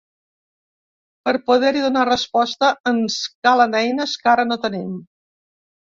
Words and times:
Per 1.27 1.33
poder-hi 1.49 1.83
donar 1.83 2.07
resposta, 2.09 2.71
ens 2.95 3.21
calen 3.49 3.79
eines 3.81 4.19
que 4.25 4.33
ara 4.37 4.51
no 4.53 4.59
tenim. 4.69 4.89